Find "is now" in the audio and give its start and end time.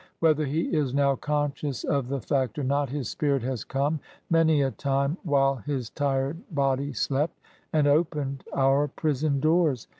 0.61-1.15